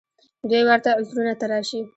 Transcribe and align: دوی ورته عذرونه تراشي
دوی 0.49 0.63
ورته 0.69 0.89
عذرونه 0.99 1.33
تراشي 1.41 1.79